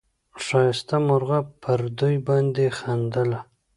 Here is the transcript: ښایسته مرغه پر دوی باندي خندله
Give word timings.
ښایسته 0.43 0.95
مرغه 1.07 1.39
پر 1.61 1.79
دوی 1.97 2.15
باندي 2.27 2.67
خندله 2.77 3.39